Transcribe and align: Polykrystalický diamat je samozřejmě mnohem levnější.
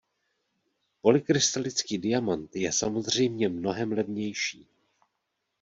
Polykrystalický 1.01 1.97
diamat 1.99 2.55
je 2.55 2.71
samozřejmě 2.71 3.49
mnohem 3.49 3.91
levnější. 3.91 4.67